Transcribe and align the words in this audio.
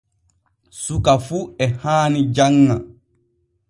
Suka 0.83 1.13
fu 1.25 1.37
e 1.63 1.65
haani 1.81 2.19
janŋa. 2.35 2.75